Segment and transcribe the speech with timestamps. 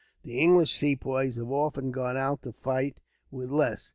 [0.23, 2.97] The English Sepoys have often gone out to fight,
[3.29, 3.87] with less.